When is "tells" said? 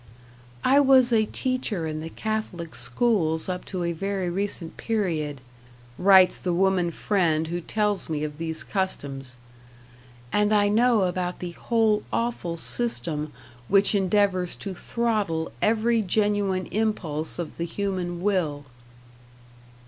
7.61-8.09